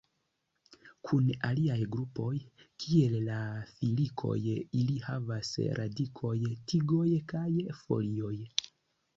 Kun 1.09 1.27
aliaj 1.49 1.75
grupoj, 1.95 2.31
kiel 2.83 3.13
la 3.27 3.37
filikoj, 3.73 4.33
ili 4.55 4.97
havas 5.05 5.53
radikoj, 5.83 6.35
tigoj 6.73 7.07
kaj 7.35 7.47
folioj. 7.85 8.37